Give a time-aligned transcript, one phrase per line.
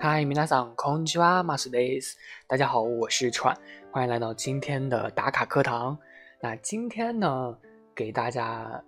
[0.00, 2.16] 嗨，皆さんこんにちは、マスです。
[2.46, 3.56] 大家好，我是川，
[3.90, 5.98] 欢迎来到今天的打卡课堂。
[6.40, 7.56] 那今天呢，
[7.94, 8.82] 给大家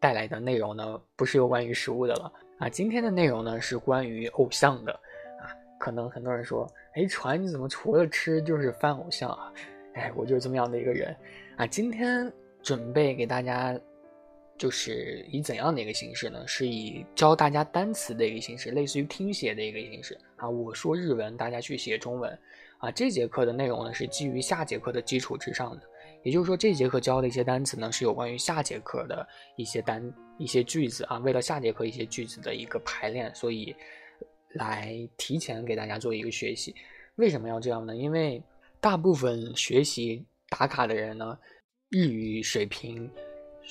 [0.00, 2.68] 带来的内容呢，不是有关于食物的了啊。
[2.68, 4.92] 今天的内容呢，是关于偶像的
[5.40, 5.52] 啊。
[5.78, 9.52] 可能很多人说，哎，川你怎么除了吃就是翻偶像啊？
[9.94, 11.14] 哎，我就是这么样的一个人
[11.56, 11.66] 啊。
[11.66, 12.32] 今天
[12.62, 13.78] 准备给大家。
[14.56, 16.46] 就是以怎样的一个形式呢？
[16.46, 20.49] 是以教大家单词的一个形式，类似于听写的一个形式 啊。
[20.49, 22.39] 我说日文，大家去写中文
[22.79, 22.89] 啊。
[22.89, 25.81] 这节课的内容呢是基于下节课的基础之上的，
[26.23, 30.01] 也就是说这节课教的一些单词呢是有关于下节课的一些单
[30.37, 31.17] 一些句子啊。
[31.19, 33.75] 为了下节课一些句子的一个排练，所以
[34.53, 36.73] 来提前给大家做一个学习。
[37.15, 37.95] 为什么要这样呢？
[37.95, 38.41] 因为
[38.79, 41.37] 大部分学习打卡的人呢，
[41.89, 43.09] 日语水平。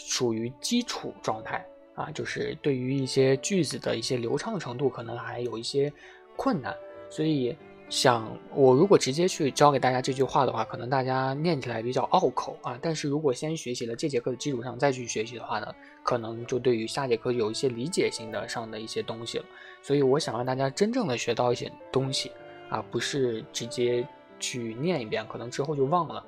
[0.00, 1.66] 属于基础状态
[1.96, 5.92] 啊，就是对于一些句子的一些流畅程度，可能还有一些
[6.38, 6.74] 困难。
[7.10, 7.54] 所以，
[7.90, 12.78] 想我如果直接去教给大家这句话的话，可能大家念起来比较拗口啊。
[12.80, 19.44] 但是如果先学习了这节课的基础上再去学习的话呢，可能就对于下节课有一些理解性的上的一些东西了。
[19.82, 22.30] 所以，我想让大家真正的学到一些东西
[22.70, 24.06] 啊，不是直接
[24.38, 26.24] 去念一遍，可能之后就忘了。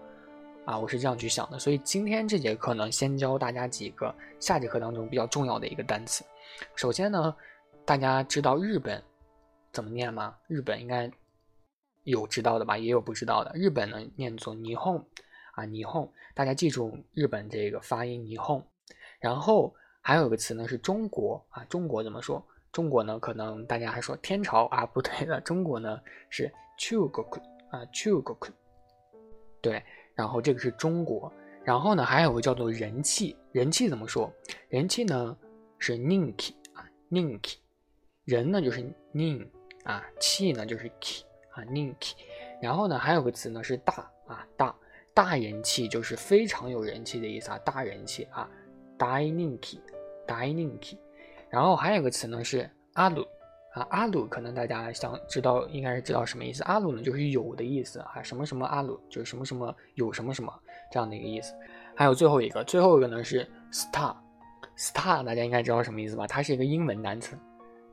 [0.66, 6.22] 啊，我是这样去想的，所以今天这节课呢，先教大家几个下节课当中比较重要的一个单词。
[6.76, 7.34] 首先呢，
[7.84, 9.02] 大家知道日本
[9.72, 10.36] 怎么念吗？
[10.46, 11.10] 日本应该
[12.04, 13.52] 有知道的吧，也有不知道的。
[13.54, 14.96] 日本呢念作霓虹
[15.52, 18.64] 啊，霓虹，大家记住日本这个发音霓虹。
[19.20, 22.44] 然后还有一个词呢是中国啊，中国怎么说？
[22.72, 28.50] 中国呢可能大家还说天朝啊，不对的，中国呢是 chugoku 啊，chugoku，
[29.60, 29.82] 对。
[30.14, 31.32] 然后这个是中国，
[31.64, 34.30] 然后呢还有个叫做人气，人气怎么说？
[34.68, 35.36] 人气呢
[35.78, 37.54] 是 ninki 啊，ninki，
[38.24, 38.82] 人呢就是
[39.14, 39.46] nin
[39.84, 42.12] 啊，气呢就是 ki 啊，nink。
[42.60, 44.74] 然后呢还有个词呢是大啊，大
[45.14, 48.48] 大人气就是非常有人气的意思啊，大人气啊，
[48.98, 49.78] 大 ninki，
[50.26, 50.98] 大 ninki。
[51.48, 53.26] 然后还有个词呢是阿鲁。
[53.72, 56.64] 啊，阿鲁可能大家想知道，应该是知道什么意思。
[56.64, 60.52] 阿鲁呢，就是有的意思啊，什么什么阿鲁，就是什么什么有什么什么
[60.90, 61.54] 这样的一个意思。
[61.94, 66.26] 还有最后一个，最后一个呢是 star，star 大家应该知道什么意思吧？
[66.26, 67.38] 它是一个英文单词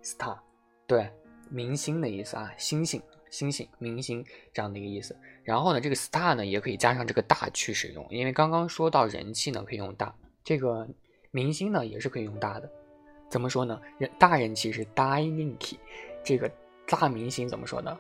[0.02, 0.40] ，star，
[0.88, 1.12] 对，
[1.50, 5.16] 明星的意思啊，星星，星星，明星这样的一个意思。
[5.44, 10.14] 然后呢，这个 star 呢也可以加上这个大去使用，因为刚刚说到人气呢可以用大，
[10.44, 10.88] 这个
[11.32, 12.70] 明星呢也是可以用大的。
[13.30, 13.80] 怎么说呢？
[13.98, 15.76] 人大人气是 dainiki，
[16.24, 16.50] 这个
[16.88, 17.98] 大明星怎么说呢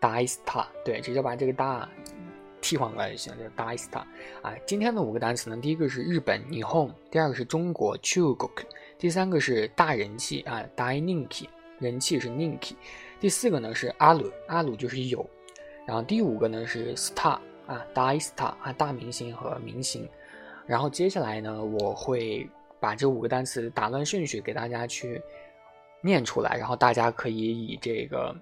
[0.00, 1.88] ？dai star，对，直接把这个大
[2.60, 3.98] 替换过来就行，了，叫 daista。
[4.42, 8.62] 啊，今天的五个单词呢，第一个是日本 nihon，第二个是中国 chugok，
[8.98, 11.46] 第三个是大人气啊 dainiki，
[11.78, 12.74] 人气是 Niki，
[13.20, 15.28] 第四个呢是阿鲁，阿鲁就是有，
[15.86, 20.08] 然后第五个呢是 star 啊，Da Star 啊大明星和明星，
[20.66, 22.48] 然后接下来呢我会。
[22.78, 25.20] 把这五个单词打乱顺序给大家去
[26.02, 28.36] 念出来，然后大家可以以这个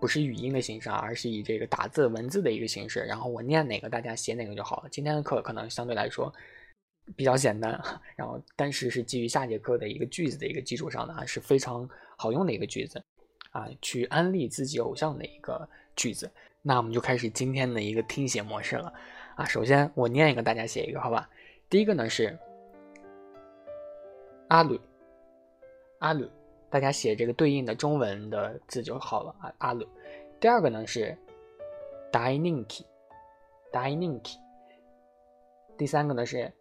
[0.00, 4.88] 不是语音的形式啊，而是以这个打字文字的一个形式，然后我念哪个大家写哪个就好了。
[4.90, 6.30] 今天的课可能相对来说
[7.14, 7.80] 比较简单，
[8.16, 13.02] 然后但是是基于下节课的一个句子的一个基础上的啊，是非常好用的一个句子
[13.50, 16.30] 啊，去安利自己偶像的一个句子。
[16.62, 18.92] 那我们就开始今天的一个听写模式了
[19.36, 19.44] 啊。
[19.44, 21.30] 首先我念一个，大家写一个，好吧？
[21.70, 22.36] 第一个呢是。
[24.48, 24.78] 阿鲁，
[25.98, 26.30] 阿鲁，
[26.70, 29.52] 大家写这个对应的中文的字就好了啊。
[29.58, 29.84] 阿鲁，
[30.38, 31.18] 第二个呢是
[32.12, 34.36] daininki，daininki。
[35.76, 36.52] 第三个呢是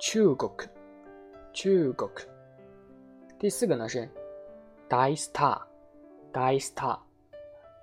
[0.00, 2.22] chugok，chugok。
[3.38, 4.08] 第四个呢是
[4.88, 6.98] daista，daista。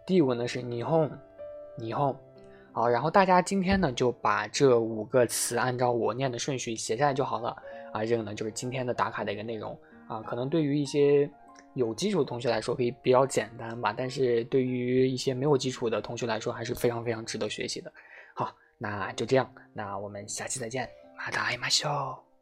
[0.05, 2.15] 第五个呢是 nihon，nihon。
[2.71, 7.55] 好，然后大家今天呢就把这五个词按照我念的顺序写下来就好了。
[7.91, 11.29] 啊，这个呢就是今天的打卡的一个内容啊，可能对于一些
[11.75, 17.93] 有基础的同学来说可以比较简单吧，但是对于一些没有基础的同学来说还是非常非常值得学习的。
[18.33, 20.89] 好，那就这样，那我们下期再见，
[21.25, 22.32] また会いましょう。